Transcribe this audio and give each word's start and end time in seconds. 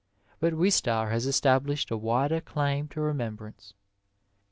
But 0.39 0.53
Wistar 0.55 1.11
has 1.11 1.27
established 1.27 1.91
a 1.91 1.95
wider 1.95 2.41
claim 2.41 2.87
to 2.87 3.01
remem 3.01 3.35
brance. 3.37 3.73